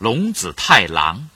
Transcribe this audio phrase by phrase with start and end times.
[0.00, 1.28] 龙子太郎。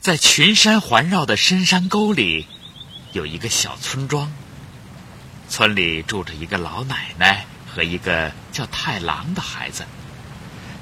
[0.00, 2.46] 在群山环绕的深山沟里，
[3.12, 4.32] 有一个小村庄。
[5.50, 9.84] 村里住着一个老奶奶和一个叫太郎的孩子，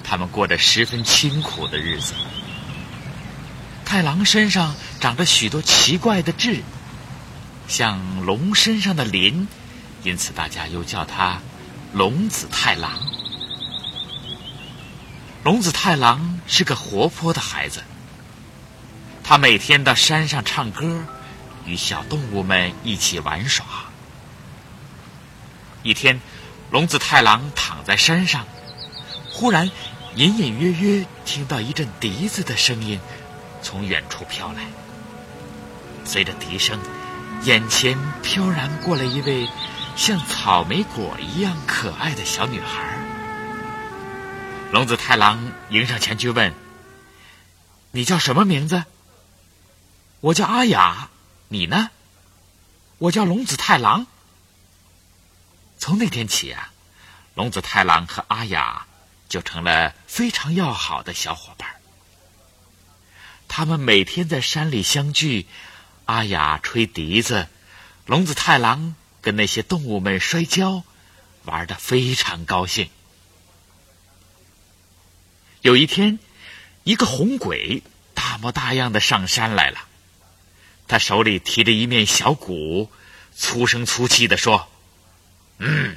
[0.05, 2.15] 他们过着十分清苦的日子。
[3.85, 6.63] 太郎身上长着许多奇怪的痣，
[7.67, 9.49] 像龙身上的鳞，
[10.05, 11.41] 因此大家又叫他
[11.93, 13.24] 龙子太郎。
[15.45, 17.83] 龙子太郎是个活泼的孩子。
[19.23, 21.05] 他每天到山上唱歌，
[21.67, 23.67] 与小动物们一起玩耍。
[25.83, 26.19] 一天，
[26.71, 28.47] 龙子太郎躺在山上，
[29.31, 29.71] 忽然
[30.15, 32.99] 隐隐约约听到一阵笛子的声音
[33.61, 34.63] 从远处飘来。
[36.07, 36.81] 随着笛声，
[37.43, 39.47] 眼前飘然过来一位
[39.95, 43.04] 像草莓果一样可爱的小女孩。
[44.75, 46.53] 龙子太郎迎上前去问
[47.95, 48.83] ：“你叫什么名字？”
[50.19, 51.11] 我叫阿雅，
[51.47, 51.91] 你呢？
[52.99, 54.09] 我叫龙子太郎。
[55.79, 56.73] 从那天起啊，
[57.37, 58.89] 龙子太郎和阿雅
[59.29, 61.77] 就成了非常要好的小伙伴。
[63.47, 65.47] 他们每天在山里相聚，
[66.07, 67.47] 阿雅吹笛子，
[68.07, 70.83] 龙子太郎跟那些动物们摔跤，
[71.45, 72.91] 玩的非常高兴。
[75.65, 76.19] 有一天，
[76.83, 79.79] 一个红鬼大模大样的上山来了。
[80.87, 82.91] 他手里提着一面小鼓，
[83.35, 84.69] 粗声粗气地说
[85.57, 85.97] ：“嗯，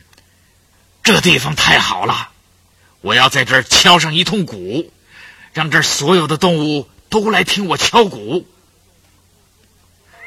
[1.04, 2.30] 这地方太好了，
[3.02, 4.90] 我要在这儿敲上一通鼓，
[5.52, 8.48] 让这儿所有的动物都来听我敲鼓。”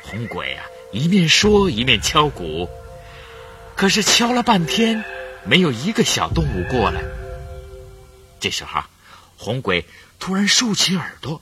[0.04, 2.68] 红鬼啊，一面说一面敲鼓，
[3.74, 5.02] 可是敲了半天，
[5.44, 7.00] 没有一个小动物过来。
[8.38, 8.82] 这时候，
[9.42, 9.86] 红鬼
[10.18, 11.40] 突然竖起耳朵。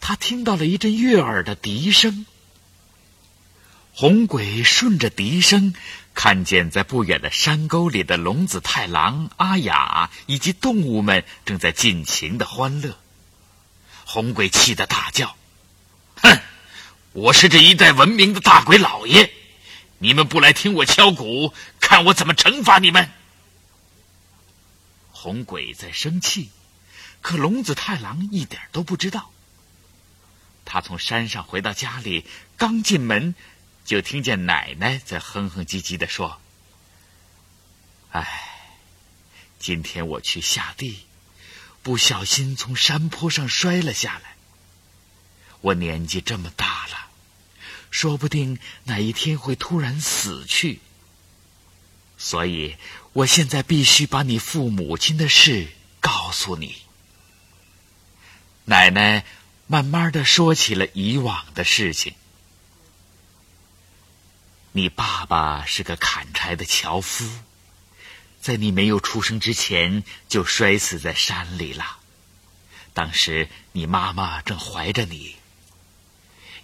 [0.00, 2.26] 他听到了一阵悦耳的笛声。
[3.94, 5.72] 红鬼顺着笛声，
[6.12, 12.98] 看见在不远的山沟里的龙子太郎、阿雅以及动物们正在尽情的欢乐。
[14.04, 15.34] 红鬼气得大叫
[16.22, 16.38] ：“哼！
[17.14, 19.32] 我是这一代闻名的大鬼老爷，
[19.96, 23.10] 你们不来听我敲鼓，看我怎么惩罚你们！”
[25.10, 26.50] 红鬼在生气，
[27.20, 29.30] 可龙子太郎一点都不知道。
[30.64, 32.24] 他从山上回到家里，
[32.56, 33.34] 刚进门，
[33.84, 36.40] 就听见奶奶在哼哼唧唧的说
[38.10, 38.76] ：“哎，
[39.60, 41.06] 今天我去下地，
[41.82, 44.34] 不小心从山坡上摔了下来。
[45.60, 47.10] 我年纪这么大了，
[47.90, 50.80] 说不定哪一天会突然死去。
[52.18, 52.76] 所以
[53.12, 55.68] 我现在必须把你父母亲的事
[56.00, 56.82] 告诉你。”
[58.66, 59.24] 奶奶。
[59.68, 62.14] 慢慢的说起了以往的事情。
[64.70, 67.28] 你爸爸是个砍柴的樵夫，
[68.40, 71.96] 在你没有出生之前就摔死在山里了。
[72.94, 75.34] 当时你妈妈正怀着你。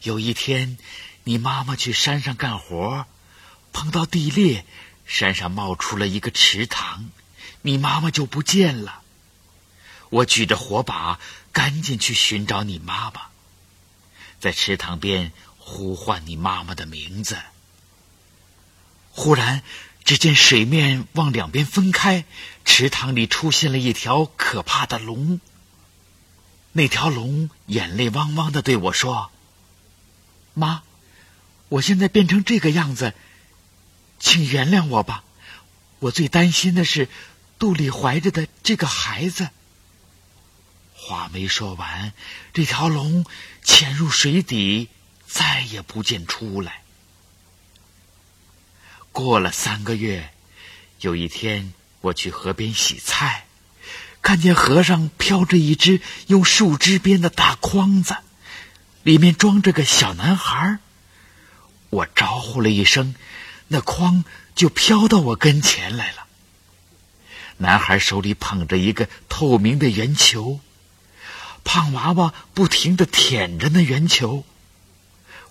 [0.02, 0.78] 有一天，
[1.24, 3.06] 你妈妈去山上干活，
[3.72, 4.64] 碰到地裂，
[5.04, 7.10] 山上冒出了一个池塘，
[7.62, 9.01] 你妈妈就不见了。
[10.12, 11.18] 我举着火把。
[11.54, 13.26] 赶紧去寻找你妈妈，
[14.40, 17.36] 在池塘边呼唤你妈妈的名字。
[19.10, 19.62] 忽然，
[20.02, 22.24] 只见水面往两边分开，
[22.64, 25.42] 池塘里出现了一条可怕的龙。
[26.72, 29.30] 那条龙眼泪汪汪的对我说
[30.56, 30.84] ：“妈，
[31.68, 33.12] 我现在变成这个样子，
[34.18, 35.22] 请原谅我吧。
[35.98, 37.10] 我最担心的是
[37.58, 39.50] 肚里怀着的这个孩子。”
[41.04, 42.12] 话没说完，
[42.52, 43.26] 这条龙
[43.64, 44.88] 潜入水底，
[45.26, 46.82] 再也不见出来。
[49.10, 50.32] 过了三个月，
[51.00, 53.46] 有一天我去河边洗菜，
[54.22, 58.16] 看见河上飘着一只用树枝编的大筐子，
[59.02, 60.78] 里面装着个小男孩。
[61.90, 63.16] 我招呼了一声，
[63.66, 66.28] 那筐就飘到我跟前来了。
[67.56, 70.60] 男孩手里捧着一个透明的圆球。
[71.64, 74.44] 胖娃娃不停的舔着那圆球，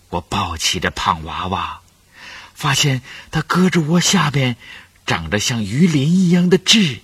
[0.09, 1.81] 我抱起这胖娃娃，
[2.53, 4.55] 发现它胳肢窝下边
[5.05, 6.99] 长着像鱼鳞一样的痣。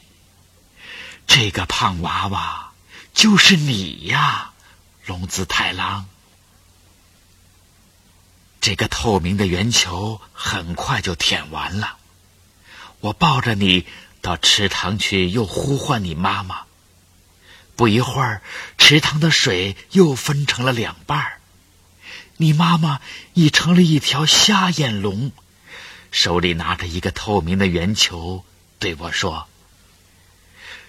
[1.25, 2.71] 这个胖娃娃
[3.13, 4.51] 就是你呀，
[5.05, 6.07] 龙子太郎。
[8.61, 11.97] 这个透明的圆球很快就舔完了，
[12.99, 13.85] 我抱着你
[14.21, 16.66] 到池塘去，又呼唤你妈妈。
[17.77, 18.41] 不一会儿，
[18.79, 21.39] 池塘的水又分成了两半儿。
[22.37, 22.99] 你妈妈
[23.35, 25.31] 已成了一条瞎眼龙，
[26.11, 28.43] 手里拿着一个透明的圆球，
[28.79, 29.47] 对我说：“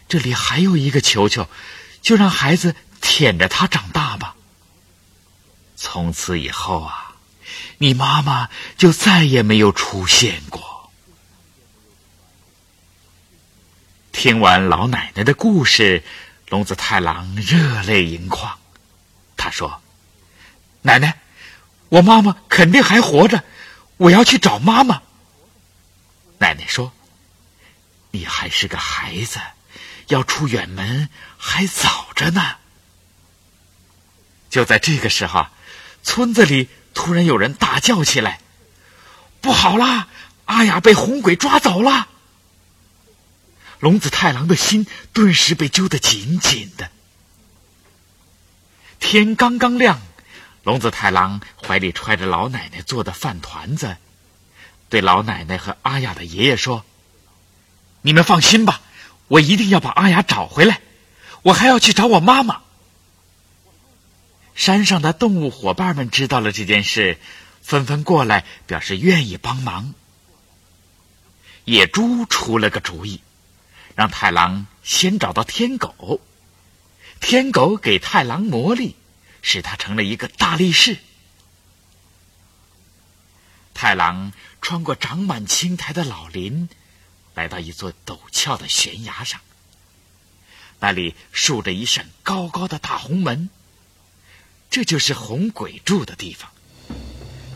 [0.08, 1.46] 这里还有一个球球，
[2.00, 4.34] 就让孩子舔着它长大吧。”
[5.76, 7.16] 从此以后啊，
[7.76, 8.48] 你妈妈
[8.78, 10.90] 就再也没有出现过。
[14.10, 16.02] 听完老奶奶的故事。
[16.50, 18.58] 龙子太郎热泪盈眶，
[19.36, 19.82] 他说
[20.82, 21.18] ：“奶奶，
[21.90, 23.44] 我妈妈肯定还活着，
[23.98, 25.02] 我要去找妈妈。”
[26.38, 26.92] 奶奶说
[28.12, 29.38] ：“你还是个孩子，
[30.06, 32.56] 要出远门还早着呢。”
[34.48, 35.46] 就在这个时候，
[36.02, 38.40] 村子里突然有人大叫起来
[39.42, 40.08] ：“不好啦！
[40.46, 42.08] 阿雅被红鬼抓走了！”
[43.80, 46.90] 龙子太郎的心顿时被揪得紧紧的。
[48.98, 50.00] 天刚刚亮，
[50.64, 53.96] 龙子太郎怀里揣着老奶奶做的饭团子，
[54.88, 56.84] 对老奶奶和阿雅的爷爷说
[58.02, 58.80] ：“你们放心吧，
[59.28, 60.80] 我一定要把阿雅找回来。
[61.42, 62.62] 我还要去找我妈妈。”
[64.56, 67.18] 山上的动物伙伴们知道了这件事，
[67.62, 69.94] 纷纷过来表示愿意帮忙。
[71.64, 73.20] 野猪出了个主意。
[73.94, 76.20] 让太郎先找到天狗，
[77.20, 78.96] 天狗给太郎魔力，
[79.42, 80.98] 使他成了一个大力士。
[83.74, 86.68] 太郎穿过长满青苔的老林，
[87.34, 89.40] 来到一座陡峭的悬崖上。
[90.80, 93.50] 那里竖着一扇高高的大红门，
[94.70, 96.50] 这就是红鬼住的地方。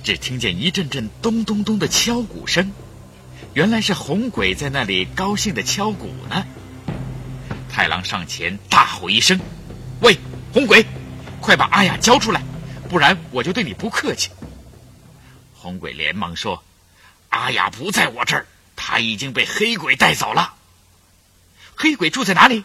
[0.02, 2.72] 只听见一阵阵咚咚咚的敲鼓声。
[3.54, 6.46] 原来是红鬼在那里高兴的敲鼓呢。
[7.70, 9.38] 太郎上前大吼一声
[10.00, 10.18] ：“喂，
[10.54, 10.86] 红鬼，
[11.40, 12.42] 快把阿雅交出来，
[12.88, 14.30] 不然我就对你不客气。”
[15.54, 16.64] 红鬼连忙说
[17.28, 20.54] ：“阿雅不在我这儿，她已经被黑鬼带走了。
[21.74, 22.64] 黑鬼住在哪里？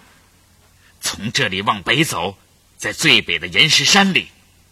[1.01, 2.37] 从这里往北走，
[2.77, 4.29] 在最北的岩石山里。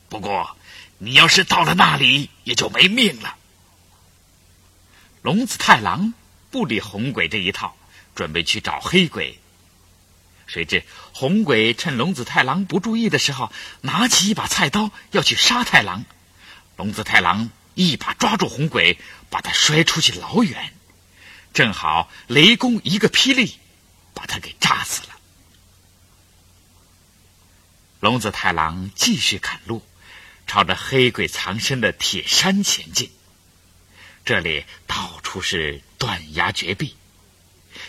[0.07, 0.55] 不过，
[0.97, 3.35] 你要是到了那里，也就没命了。”
[5.25, 6.13] 龙子太郎
[6.51, 7.75] 不理红鬼这一套，
[8.13, 9.39] 准备去找黑鬼。
[10.45, 10.83] 谁知
[11.13, 13.51] 红鬼趁龙子太郎不注意的时候，
[13.81, 16.05] 拿起一把菜刀要去杀太郎。
[16.77, 18.99] 龙子太郎一把抓住红鬼，
[19.31, 20.71] 把他摔出去老远，
[21.55, 23.57] 正好雷公一个霹雳，
[24.13, 25.15] 把他给炸死了。
[27.99, 29.81] 龙子太郎继续赶路，
[30.45, 33.09] 朝着黑鬼藏身的铁山前进。
[34.25, 36.95] 这里到处是断崖绝壁，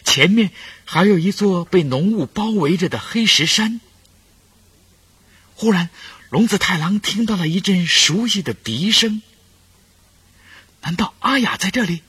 [0.05, 0.51] 前面
[0.85, 3.81] 还有一座被浓雾包围着的黑石山。
[5.55, 5.89] 忽然，
[6.29, 9.23] 龙子太郎听到了一阵熟悉的笛声。
[10.83, 12.03] 难道阿雅在这里？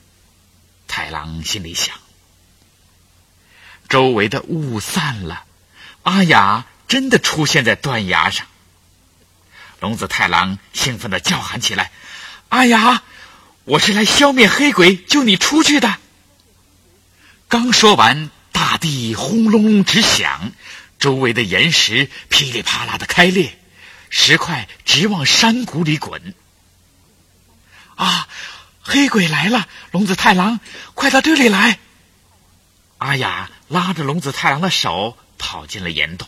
[0.86, 1.96] 太郎心里想。
[3.88, 5.46] 周围的雾散了，
[6.02, 8.46] 阿雅真的出现在断崖上。
[9.80, 11.90] 龙子太郎兴奋的叫喊起来
[12.50, 13.02] ：“阿雅！”
[13.68, 15.98] 我是来消灭黑鬼、救你出去的。
[17.48, 20.52] 刚说完，大地轰隆隆直响，
[20.98, 23.58] 周围的岩石噼里啪啦的开裂，
[24.08, 26.32] 石块直往山谷里滚。
[27.96, 28.26] 啊！
[28.80, 29.68] 黑鬼来了！
[29.90, 30.60] 龙子太郎，
[30.94, 31.78] 快到这里来！
[32.96, 36.26] 阿雅拉着龙子太郎的手跑进了岩洞。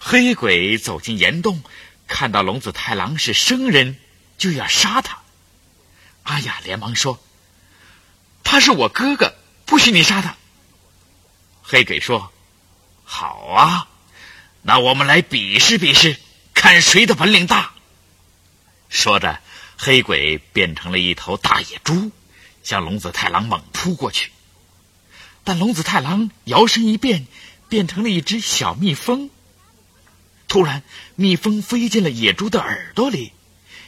[0.00, 1.62] 黑鬼走进岩洞，
[2.08, 3.96] 看到龙子太郎是生人，
[4.38, 5.22] 就要杀他。
[6.26, 7.20] 阿雅连忙说
[8.42, 10.36] ：“他是我哥哥，不许你杀他。”
[11.62, 12.32] 黑鬼说
[13.04, 13.88] ：“好啊，
[14.62, 16.18] 那我们来比试比试，
[16.52, 17.74] 看谁的本领大。”
[18.90, 19.40] 说着，
[19.76, 22.10] 黑鬼变成了一头大野猪，
[22.64, 24.32] 向龙子太郎猛扑过去。
[25.44, 27.28] 但龙子太郎摇身一变，
[27.68, 29.30] 变成了一只小蜜蜂。
[30.48, 30.82] 突然，
[31.14, 33.32] 蜜蜂飞进了野猪的耳朵里。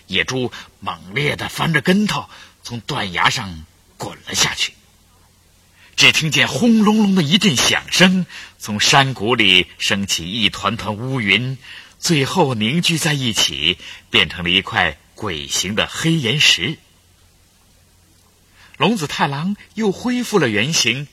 [0.08, 0.50] 野猪
[0.80, 2.28] 猛烈的翻着跟头，
[2.64, 3.64] 从断崖上
[3.96, 4.72] 滚了下去。
[5.94, 8.26] 只听见轰隆隆的一阵响声，
[8.58, 11.58] 从山谷里升起一团团乌云，
[11.98, 16.78] 最后凝聚在一起，变成了一块鬼形的黑岩石。
[18.76, 21.08] 龙子太郎又恢复了原形，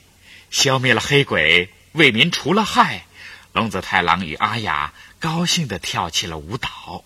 [0.50, 3.06] 消灭了黑鬼，为民除了害。
[3.52, 7.02] 龙子太郎与阿雅高兴的跳起了舞蹈。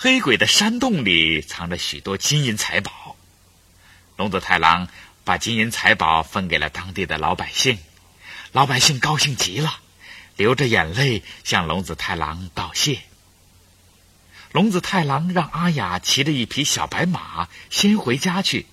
[0.00, 3.16] 黑鬼的山洞里藏着许多金银财宝，
[4.16, 4.86] 龙子太郎
[5.24, 7.80] 把金银财宝分给了当地的老百姓，
[8.52, 9.80] 老百姓高兴极了，
[10.36, 13.00] 流着眼泪向龙子太郎道谢。
[14.52, 18.66] 龙子太郎让阿雅骑着一匹小白马先回家去，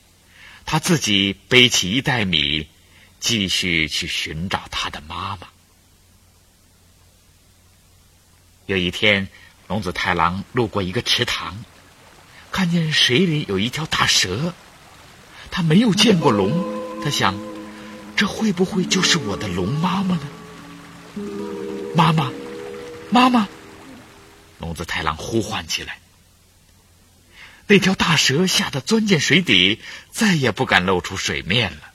[0.68, 2.70] 他自己背起一袋米，
[3.20, 5.48] 继续去寻找他的妈妈。
[8.68, 9.28] 有一天，
[9.68, 11.64] 龙子太郎路过一个池塘，
[12.52, 14.54] 看见水里有一条大蛇。
[15.52, 17.36] 他没有见过龙，他想，
[18.16, 20.28] 这会不会就是我的龙妈妈呢？
[21.96, 22.32] 妈妈，
[23.10, 23.48] 妈妈！
[24.60, 26.00] 龙子太郎呼唤起来。
[27.68, 29.82] 那条大蛇吓得钻进水底，
[30.12, 31.92] 再也不敢露出水面了。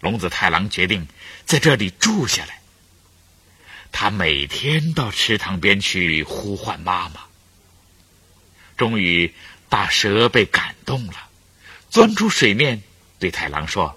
[0.00, 1.06] 龙子太郎决定
[1.44, 2.61] 在这里住下来。
[3.92, 7.20] 他每天到池塘边去呼唤妈妈。
[8.76, 9.32] 终于，
[9.68, 11.28] 大蛇被感动了，
[11.90, 12.82] 钻出水面，
[13.20, 13.96] 对太郎说：“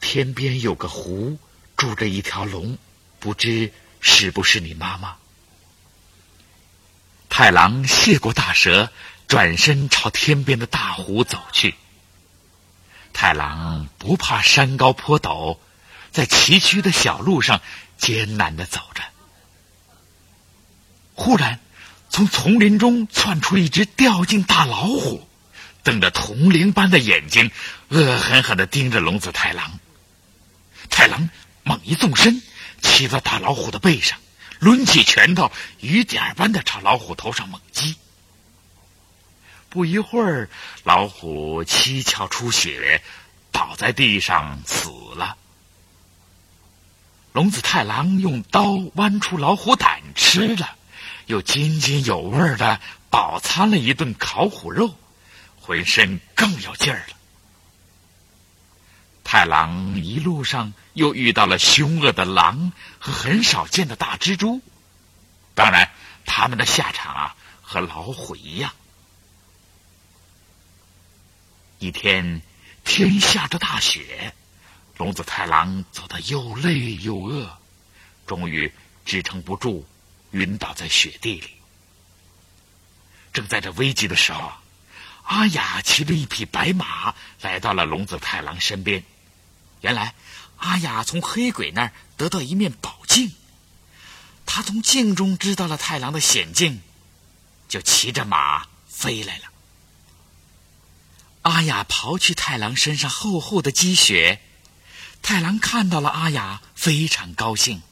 [0.00, 1.38] 天边有个湖，
[1.76, 2.76] 住着一条龙，
[3.20, 5.16] 不知是不是你妈妈？”
[7.28, 8.90] 太郎谢过大蛇，
[9.28, 11.76] 转身朝天边的大湖走去。
[13.12, 15.58] 太郎不怕山高坡陡，
[16.10, 17.60] 在崎岖的小路上。
[18.00, 19.02] 艰难的走着，
[21.14, 21.60] 忽然，
[22.08, 25.28] 从丛林中窜出一只掉进大老虎，
[25.84, 27.50] 瞪着铜铃般的眼睛，
[27.88, 29.78] 恶狠狠的盯着龙子太郎。
[30.88, 31.28] 太郎
[31.62, 32.42] 猛一纵身，
[32.80, 34.18] 骑在大老虎的背上，
[34.60, 37.96] 抡起拳头，雨点般的朝老虎头上猛击。
[39.68, 40.48] 不一会儿，
[40.84, 43.02] 老虎七窍出血，
[43.52, 45.36] 倒在地上死了。
[47.40, 50.76] 龙子太郎用刀剜出老虎胆吃了，
[51.24, 52.78] 又津津有味的
[53.08, 54.94] 饱餐了一顿烤虎肉，
[55.58, 57.16] 浑身更有劲儿了。
[59.24, 64.60] 太郎一路上又遇到了凶恶的狼和很少见的大蜘蛛，
[65.54, 65.90] 当然，
[66.26, 68.70] 他们的下场啊和老虎一样。
[71.78, 72.42] 一天，
[72.84, 74.34] 天下着大雪。
[75.00, 77.58] 龙子太郎走得又累又饿，
[78.26, 78.70] 终于
[79.06, 79.86] 支撑不住，
[80.32, 81.48] 晕倒在雪地里。
[83.32, 84.52] 正在这危急的时候，
[85.22, 89.02] 阿雅骑着一匹白马来到了龙子太郎身边。
[89.80, 90.14] 原来，
[90.58, 93.32] 阿雅从黑鬼那儿得到一面宝镜，
[94.44, 96.82] 他从镜中知道了太郎的险境，
[97.70, 99.44] 就骑着马飞来了。
[101.40, 104.42] 阿雅刨去太郎身上厚厚的积雪。
[105.22, 107.82] 太郎看到了阿雅，非常高兴。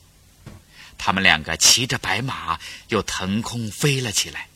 [0.96, 2.58] 他们两个骑着白马，
[2.88, 4.48] 又腾空飞了起来。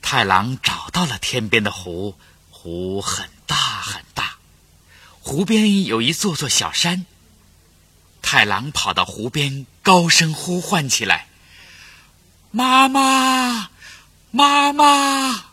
[0.00, 2.16] 太郎找到了天边的湖，
[2.50, 4.36] 湖很大很大，
[5.20, 7.06] 湖边有一座座小山。
[8.22, 11.26] 太郎跑到湖边，高声呼唤起来
[12.52, 13.70] ：“妈妈，
[14.30, 15.46] 妈妈！”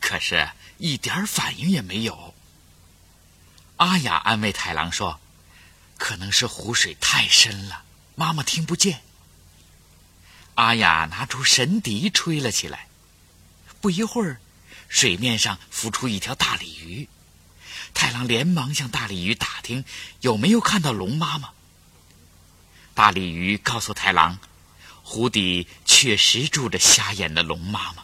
[0.00, 2.34] 可是，一点反应也没有。
[3.78, 5.20] 阿雅安慰太郎说
[5.98, 7.84] ：“可能是湖水太深了，
[8.16, 9.02] 妈妈听不见。”
[10.56, 12.88] 阿雅拿出神笛吹了起来，
[13.80, 14.40] 不一会儿，
[14.88, 17.08] 水面上浮出一条大鲤鱼。
[17.94, 19.84] 太郎连忙向大鲤鱼打听
[20.20, 21.50] 有没有看到龙妈妈。
[22.94, 24.40] 大鲤鱼告诉太郎，
[25.04, 28.02] 湖底确实住着瞎眼的龙妈妈。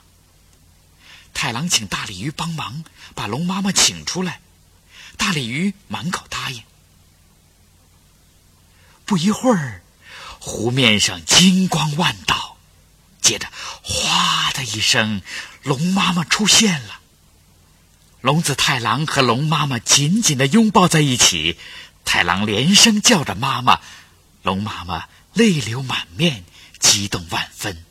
[1.35, 2.85] 太郎请大鲤鱼帮忙
[3.17, 4.41] 把龙妈妈请出来。
[5.17, 6.63] 大鲤鱼满口答应。
[9.05, 9.83] 不一会儿，
[10.41, 12.57] 湖面上金光万道，
[13.21, 13.49] 接着
[13.83, 15.23] “哗”的一声，
[15.63, 17.01] 龙妈妈出现了。
[18.21, 21.59] 龙子太郎和龙妈妈紧紧的拥抱在一起，
[22.05, 23.81] 太郎连声叫着“妈妈”，
[24.43, 26.45] 龙妈妈泪流满面，
[26.81, 27.85] 激动万分。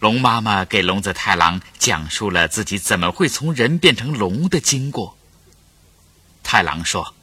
[0.00, 5.18] 龙妈妈给龙子太郎讲述了自己怎么会从人变成龙的经过。
[6.42, 7.14] 太郎说：“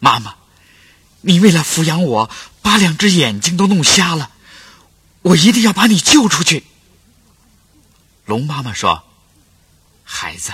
[0.00, 0.36] 妈妈，
[1.20, 2.30] 你为了抚养我，
[2.62, 4.30] 把两只眼睛都弄瞎了，
[5.20, 6.64] 我一定要把你救出去。”
[8.24, 9.04] 龙妈妈说
[10.02, 10.52] ：“孩子，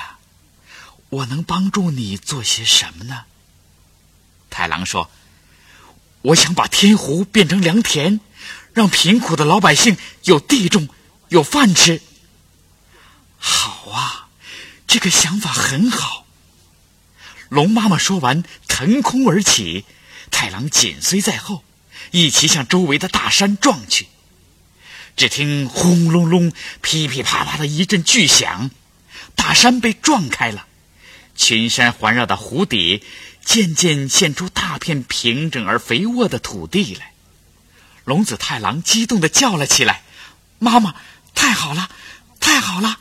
[1.09, 3.27] 我能帮助你做些什么呢？”
[4.51, 5.09] 太郎说
[6.23, 8.19] ：“我想把天湖变成良田，
[8.73, 10.89] 让贫苦的老百姓有地种。”
[11.33, 12.03] 有饭吃，
[13.39, 14.29] 好啊，
[14.87, 16.27] 这个想法很好。
[17.49, 19.87] 龙妈妈说完，腾空而起，
[20.31, 21.65] 太郎紧随在后，
[22.11, 24.09] 一起向周围的大山撞去。
[25.17, 28.71] 只听轰隆隆、噼噼啪啪的一阵巨响，
[29.35, 30.67] 大山被撞开了，
[31.35, 33.03] 群山环绕的湖底
[33.43, 37.15] 渐渐现出大片平整而肥沃的土地来。
[38.05, 40.03] 龙子太郎激动的叫了起来
[40.61, 40.95] ：“妈妈，
[41.35, 41.89] 太好了，
[42.41, 42.99] 太好了！”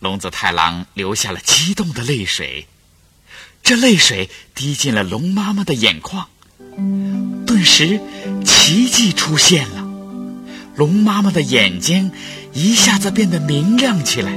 [0.00, 2.66] 龙子太郎流下了激动的泪水，
[3.62, 6.28] 这泪水滴进了龙妈妈的眼眶，
[7.46, 8.00] 顿时
[8.44, 9.88] 奇迹出现了，
[10.74, 12.10] 龙妈妈的眼睛
[12.52, 14.32] 一下子变得明亮起来。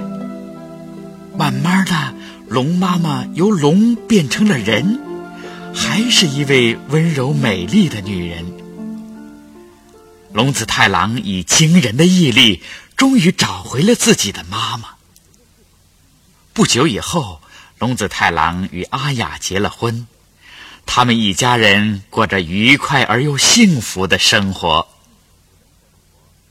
[1.36, 2.14] 慢慢的，
[2.48, 5.00] 龙妈妈由龙变成了人，
[5.74, 8.65] 还是一位温柔美丽的女人。
[10.36, 12.62] 龙子太郎以惊人的毅力，
[12.98, 14.90] 终于找回了自己的妈妈。
[16.52, 17.42] 不久以后，
[17.80, 20.08] 龙子太郎与阿雅结了婚，
[20.86, 24.90] 他们一家人过着愉快而又幸福的生活。